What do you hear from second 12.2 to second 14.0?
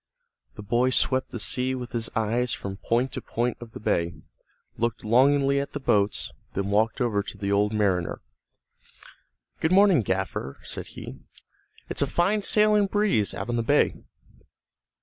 sailing breeze out on the bay."